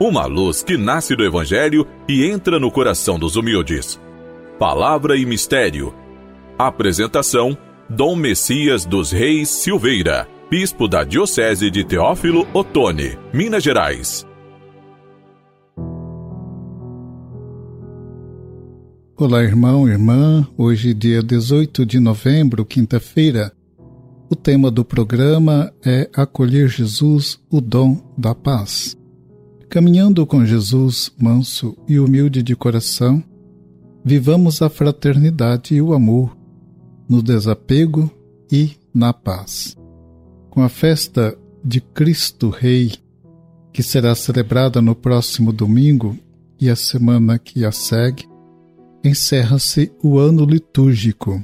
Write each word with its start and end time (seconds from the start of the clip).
uma 0.00 0.24
luz 0.24 0.62
que 0.62 0.78
nasce 0.78 1.14
do 1.14 1.22
Evangelho 1.22 1.86
e 2.08 2.24
entra 2.24 2.58
no 2.58 2.70
coração 2.70 3.18
dos 3.18 3.36
humildes. 3.36 4.00
Palavra 4.58 5.14
e 5.14 5.26
Mistério. 5.26 5.94
Apresentação: 6.58 7.56
Dom 7.88 8.16
Messias 8.16 8.86
dos 8.86 9.12
Reis 9.12 9.50
Silveira, 9.50 10.26
Bispo 10.50 10.88
da 10.88 11.04
Diocese 11.04 11.70
de 11.70 11.84
Teófilo 11.84 12.48
Otoni, 12.54 13.18
Minas 13.30 13.62
Gerais. 13.62 14.26
Olá, 19.18 19.42
irmão, 19.42 19.86
irmã. 19.86 20.48
Hoje, 20.56 20.94
dia 20.94 21.22
18 21.22 21.84
de 21.84 22.00
novembro, 22.00 22.64
quinta-feira. 22.64 23.52
O 24.30 24.34
tema 24.34 24.70
do 24.70 24.82
programa 24.82 25.70
é 25.84 26.08
Acolher 26.14 26.68
Jesus, 26.68 27.38
o 27.50 27.60
dom 27.60 28.00
da 28.16 28.34
paz. 28.34 28.99
Caminhando 29.70 30.26
com 30.26 30.44
Jesus, 30.44 31.12
manso 31.16 31.76
e 31.86 32.00
humilde 32.00 32.42
de 32.42 32.56
coração, 32.56 33.22
vivamos 34.04 34.60
a 34.62 34.68
fraternidade 34.68 35.76
e 35.76 35.80
o 35.80 35.94
amor, 35.94 36.36
no 37.08 37.22
desapego 37.22 38.10
e 38.50 38.72
na 38.92 39.12
paz. 39.12 39.76
Com 40.50 40.60
a 40.60 40.68
festa 40.68 41.38
de 41.62 41.80
Cristo 41.80 42.50
Rei, 42.50 42.94
que 43.72 43.80
será 43.80 44.12
celebrada 44.16 44.82
no 44.82 44.96
próximo 44.96 45.52
domingo 45.52 46.18
e 46.60 46.68
a 46.68 46.74
semana 46.74 47.38
que 47.38 47.64
a 47.64 47.70
segue, 47.70 48.28
encerra-se 49.04 49.92
o 50.02 50.18
ano 50.18 50.44
litúrgico, 50.44 51.40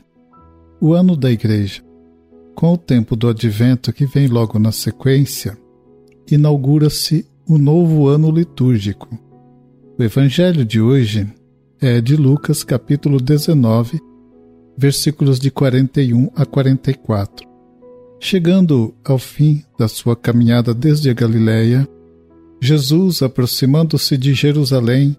o 0.80 0.94
ano 0.94 1.16
da 1.16 1.30
Igreja. 1.30 1.80
Com 2.56 2.72
o 2.72 2.76
tempo 2.76 3.14
do 3.14 3.28
advento 3.28 3.92
que 3.92 4.04
vem 4.04 4.26
logo 4.26 4.58
na 4.58 4.72
sequência, 4.72 5.56
inaugura-se 6.28 7.24
o 7.48 7.58
novo 7.58 8.08
ano 8.08 8.30
litúrgico. 8.30 9.08
O 9.96 10.02
evangelho 10.02 10.64
de 10.64 10.80
hoje 10.80 11.26
é 11.80 12.00
de 12.00 12.16
Lucas, 12.16 12.64
capítulo 12.64 13.20
19, 13.20 14.00
versículos 14.76 15.38
de 15.38 15.50
41 15.50 16.28
a 16.34 16.44
44. 16.44 17.46
Chegando 18.18 18.92
ao 19.04 19.16
fim 19.16 19.62
da 19.78 19.86
sua 19.86 20.16
caminhada 20.16 20.74
desde 20.74 21.08
a 21.08 21.14
Galiléia, 21.14 21.88
Jesus, 22.60 23.22
aproximando-se 23.22 24.16
de 24.16 24.34
Jerusalém, 24.34 25.16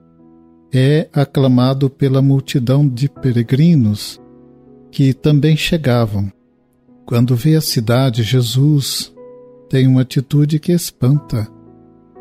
é 0.74 1.08
aclamado 1.14 1.90
pela 1.90 2.22
multidão 2.22 2.88
de 2.88 3.08
peregrinos 3.08 4.20
que 4.92 5.14
também 5.14 5.56
chegavam. 5.56 6.30
Quando 7.06 7.38
vê 7.38 7.56
a 7.56 7.62
cidade, 7.62 8.22
Jesus 8.22 9.14
tem 9.70 9.88
uma 9.88 10.02
atitude 10.02 10.60
que 10.60 10.74
espanta 10.74 11.48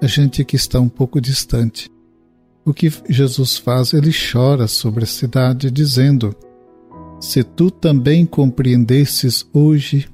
a 0.00 0.06
gente 0.06 0.44
que 0.44 0.56
está 0.56 0.80
um 0.80 0.88
pouco 0.88 1.20
distante. 1.20 1.90
O 2.64 2.74
que 2.74 2.92
Jesus 3.08 3.56
faz? 3.56 3.92
Ele 3.92 4.10
chora 4.12 4.66
sobre 4.66 5.04
a 5.04 5.06
cidade, 5.06 5.70
dizendo: 5.70 6.34
Se 7.20 7.42
tu 7.42 7.70
também 7.70 8.26
compreendesses 8.26 9.48
hoje 9.52 10.08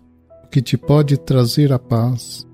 o 0.45 0.49
que 0.49 0.61
te 0.61 0.77
pode 0.77 1.17
trazer 1.17 1.73
a 1.73 1.79
paz, 1.79 2.47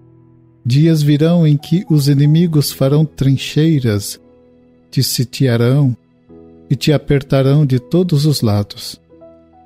dias 0.64 1.02
virão 1.02 1.46
em 1.46 1.56
que 1.56 1.84
os 1.90 2.08
inimigos 2.08 2.70
farão 2.70 3.04
trincheiras, 3.04 4.20
te 4.90 5.02
sitiarão 5.02 5.96
e 6.70 6.76
te 6.76 6.92
apertarão 6.92 7.66
de 7.66 7.78
todos 7.78 8.24
os 8.26 8.40
lados. 8.40 9.00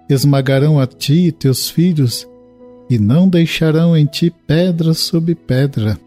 Esmagarão 0.08 0.80
a 0.80 0.86
ti 0.86 1.26
e 1.26 1.32
teus 1.32 1.68
filhos 1.68 2.26
e 2.88 2.98
não 2.98 3.28
deixarão 3.28 3.96
em 3.96 4.04
ti 4.04 4.32
pedra 4.46 4.94
sobre 4.94 5.34
pedra 5.34 5.98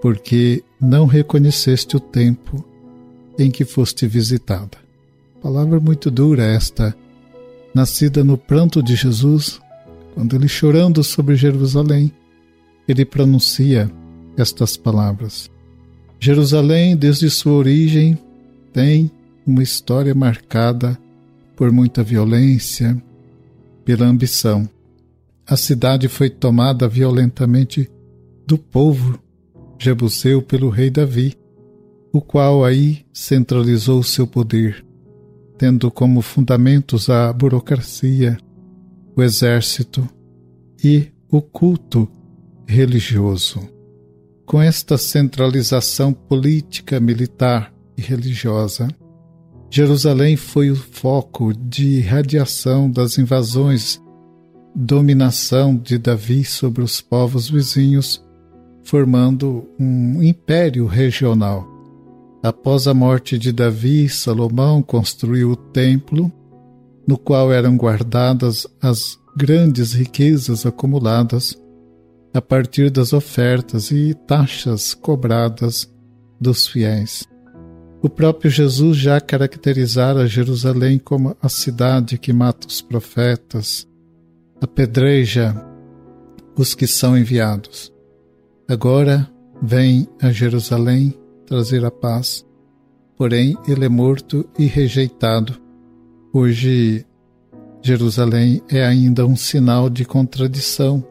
porque 0.00 0.62
não 0.80 1.06
reconheceste 1.06 1.96
o 1.96 2.00
tempo 2.00 2.64
em 3.38 3.50
que 3.50 3.64
foste 3.64 4.06
visitada. 4.06 4.78
Palavra 5.40 5.78
muito 5.78 6.10
dura 6.10 6.44
esta, 6.44 6.94
nascida 7.74 8.24
no 8.24 8.36
pranto 8.36 8.82
de 8.82 8.96
Jesus, 8.96 9.60
quando 10.14 10.34
ele 10.34 10.48
chorando 10.48 11.02
sobre 11.04 11.36
Jerusalém, 11.36 12.12
ele 12.88 13.04
pronuncia 13.04 13.90
estas 14.36 14.76
palavras. 14.76 15.50
Jerusalém, 16.18 16.96
desde 16.96 17.30
sua 17.30 17.52
origem, 17.52 18.18
tem 18.72 19.10
uma 19.46 19.62
história 19.62 20.14
marcada 20.14 20.98
por 21.54 21.70
muita 21.70 22.02
violência, 22.02 23.00
pela 23.84 24.06
ambição. 24.06 24.68
A 25.46 25.56
cidade 25.56 26.08
foi 26.08 26.28
tomada 26.28 26.88
violentamente 26.88 27.88
do 28.46 28.58
povo 28.58 29.18
Jebuseu 29.78 30.42
pelo 30.42 30.70
rei 30.70 30.90
Davi, 30.90 31.34
o 32.12 32.20
qual 32.20 32.64
aí 32.64 33.06
centralizou 33.12 34.02
seu 34.02 34.26
poder, 34.26 34.84
tendo 35.56 35.90
como 35.90 36.20
fundamentos 36.20 37.08
a 37.08 37.32
burocracia, 37.32 38.36
o 39.16 39.22
exército 39.22 40.08
e 40.82 41.08
o 41.30 41.40
culto 41.40 42.08
religioso. 42.66 43.60
Com 44.44 44.60
esta 44.60 44.98
centralização 44.98 46.12
política, 46.12 46.98
militar 46.98 47.72
e 47.96 48.02
religiosa, 48.02 48.88
Jerusalém 49.70 50.36
foi 50.36 50.70
o 50.70 50.76
foco 50.76 51.52
de 51.52 52.00
radiação 52.00 52.90
das 52.90 53.18
invasões, 53.18 54.00
dominação 54.74 55.76
de 55.76 55.98
Davi 55.98 56.44
sobre 56.44 56.82
os 56.82 57.00
povos 57.00 57.50
vizinhos 57.50 58.26
formando 58.88 59.68
um 59.78 60.22
império 60.22 60.86
regional. 60.86 61.68
Após 62.42 62.88
a 62.88 62.94
morte 62.94 63.38
de 63.38 63.52
Davi, 63.52 64.08
Salomão 64.08 64.80
construiu 64.80 65.50
o 65.50 65.56
templo, 65.56 66.32
no 67.06 67.18
qual 67.18 67.52
eram 67.52 67.76
guardadas 67.76 68.66
as 68.80 69.18
grandes 69.36 69.92
riquezas 69.92 70.64
acumuladas 70.64 71.54
a 72.32 72.40
partir 72.40 72.90
das 72.90 73.12
ofertas 73.12 73.90
e 73.90 74.14
taxas 74.26 74.94
cobradas 74.94 75.92
dos 76.40 76.66
fiéis. 76.66 77.24
O 78.00 78.08
próprio 78.08 78.50
Jesus 78.50 78.96
já 78.96 79.20
caracterizara 79.20 80.26
Jerusalém 80.26 80.98
como 80.98 81.36
a 81.42 81.48
cidade 81.50 82.16
que 82.16 82.32
mata 82.32 82.66
os 82.66 82.80
profetas, 82.80 83.86
apedreja 84.62 85.54
os 86.56 86.74
que 86.74 86.86
são 86.86 87.18
enviados. 87.18 87.92
Agora 88.68 89.26
vem 89.62 90.06
a 90.20 90.30
Jerusalém 90.30 91.14
trazer 91.46 91.86
a 91.86 91.90
paz, 91.90 92.44
porém 93.16 93.56
ele 93.66 93.86
é 93.86 93.88
morto 93.88 94.46
e 94.58 94.66
rejeitado. 94.66 95.58
Hoje, 96.34 97.06
Jerusalém 97.80 98.60
é 98.68 98.84
ainda 98.84 99.24
um 99.24 99.34
sinal 99.34 99.88
de 99.88 100.04
contradição, 100.04 101.02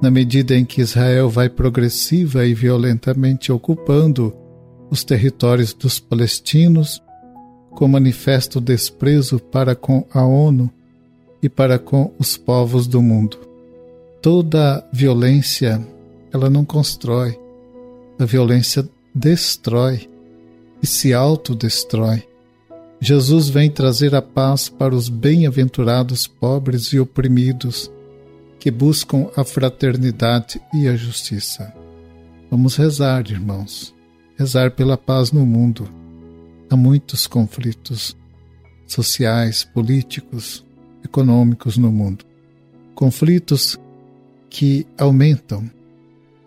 na 0.00 0.10
medida 0.10 0.56
em 0.56 0.64
que 0.64 0.80
Israel 0.80 1.28
vai 1.28 1.50
progressiva 1.50 2.46
e 2.46 2.54
violentamente 2.54 3.52
ocupando 3.52 4.34
os 4.88 5.04
territórios 5.04 5.74
dos 5.74 6.00
palestinos, 6.00 7.02
com 7.72 7.86
manifesto 7.86 8.62
desprezo 8.62 9.38
para 9.38 9.74
com 9.74 10.06
a 10.10 10.24
ONU 10.24 10.70
e 11.42 11.50
para 11.50 11.78
com 11.78 12.14
os 12.18 12.38
povos 12.38 12.86
do 12.86 13.02
mundo. 13.02 13.36
Toda 14.22 14.82
violência 14.90 15.86
ela 16.32 16.48
não 16.50 16.64
constrói. 16.64 17.38
A 18.18 18.24
violência 18.24 18.88
destrói 19.14 20.08
e 20.82 20.86
se 20.86 21.12
autodestrói. 21.12 22.26
Jesus 23.00 23.48
vem 23.48 23.70
trazer 23.70 24.14
a 24.14 24.22
paz 24.22 24.68
para 24.68 24.94
os 24.94 25.08
bem-aventurados 25.08 26.26
pobres 26.26 26.92
e 26.92 26.98
oprimidos 26.98 27.90
que 28.58 28.70
buscam 28.70 29.28
a 29.36 29.44
fraternidade 29.44 30.60
e 30.74 30.88
a 30.88 30.96
justiça. 30.96 31.72
Vamos 32.50 32.76
rezar, 32.76 33.30
irmãos, 33.30 33.94
rezar 34.36 34.72
pela 34.72 34.96
paz 34.96 35.30
no 35.30 35.46
mundo. 35.46 35.88
Há 36.68 36.76
muitos 36.76 37.26
conflitos 37.26 38.16
sociais, 38.86 39.62
políticos, 39.62 40.64
econômicos 41.04 41.76
no 41.76 41.92
mundo. 41.92 42.24
Conflitos 42.94 43.78
que 44.50 44.86
aumentam 44.98 45.70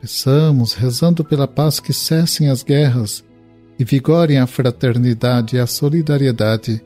Peçamos, 0.01 0.73
rezando 0.73 1.23
pela 1.23 1.47
paz, 1.47 1.79
que 1.79 1.93
cessem 1.93 2.49
as 2.49 2.63
guerras 2.63 3.23
e 3.77 3.85
vigorem 3.85 4.39
a 4.39 4.47
fraternidade 4.47 5.55
e 5.55 5.59
a 5.59 5.67
solidariedade 5.67 6.83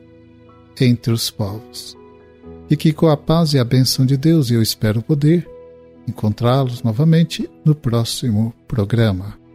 entre 0.78 1.12
os 1.12 1.30
povos. 1.30 1.96
E 2.68 2.76
que 2.76 2.92
com 2.92 3.08
a 3.08 3.16
paz 3.16 3.54
e 3.54 3.58
a 3.58 3.64
bênção 3.64 4.04
de 4.04 4.18
Deus 4.18 4.50
eu 4.50 4.60
espero 4.60 5.00
poder 5.00 5.48
encontrá-los 6.06 6.82
novamente 6.82 7.48
no 7.64 7.74
próximo 7.74 8.54
programa. 8.68 9.45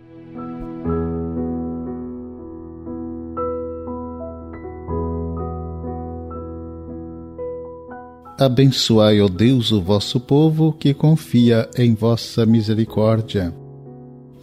Abençoai, 8.41 9.21
ó 9.21 9.27
Deus, 9.27 9.71
o 9.71 9.79
vosso 9.79 10.19
povo 10.19 10.73
que 10.73 10.95
confia 10.95 11.69
em 11.77 11.93
vossa 11.93 12.43
misericórdia, 12.43 13.53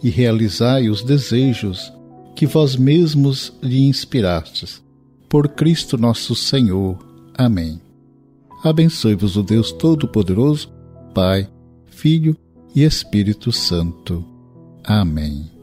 e 0.01 0.09
realizai 0.09 0.89
os 0.89 1.03
desejos 1.03 1.91
que 2.33 2.45
vós 2.45 2.77
mesmos 2.77 3.51
lhe 3.61 3.85
inspirastes. 3.85 4.81
Por 5.27 5.49
Cristo 5.49 5.97
nosso 5.97 6.33
Senhor. 6.33 6.97
Amém. 7.37 7.81
Abençoe-vos 8.63 9.35
o 9.35 9.43
Deus 9.43 9.73
Todo-Poderoso, 9.73 10.71
Pai, 11.13 11.49
Filho 11.87 12.37
e 12.73 12.85
Espírito 12.85 13.51
Santo. 13.51 14.23
Amém. 14.81 15.58